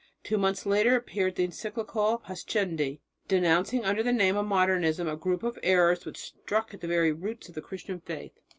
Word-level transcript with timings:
Two 0.23 0.39
months 0.39 0.65
later 0.65 0.95
appeared 0.95 1.35
the 1.35 1.43
encyclical 1.43 2.23
"Pascendi," 2.25 3.01
denouncing 3.27 3.85
under 3.85 4.01
the 4.01 4.11
name 4.11 4.35
of 4.35 4.47
"Modernism" 4.47 5.07
a 5.07 5.15
group 5.15 5.43
of 5.43 5.59
errors 5.61 6.07
which 6.07 6.17
struck 6.17 6.73
at 6.73 6.81
the 6.81 6.87
very 6.87 7.11
roots 7.11 7.49
of 7.49 7.53
the 7.53 7.61
Christian 7.61 7.99
faith. 7.99 8.33